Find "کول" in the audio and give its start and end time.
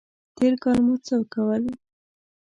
1.33-1.63